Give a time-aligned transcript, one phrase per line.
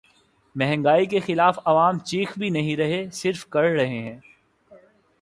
[0.55, 4.19] مہنگائی کے خلاف عوام چیخ بھی نہیں رہے‘ صرف کڑھ رہے ہیں۔